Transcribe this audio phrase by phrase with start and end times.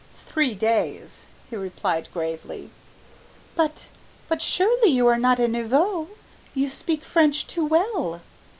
[0.25, 2.71] "Three days," he replied gravely.
[3.55, 3.89] "But
[4.27, 6.07] but surely you are not a nouveau!
[6.55, 8.19] You speak French too well!"